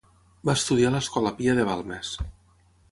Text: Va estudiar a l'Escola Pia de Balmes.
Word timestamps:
Va 0.49 0.55
estudiar 0.59 0.89
a 0.91 0.93
l'Escola 0.95 1.35
Pia 1.43 1.57
de 1.61 1.67
Balmes. 1.71 2.17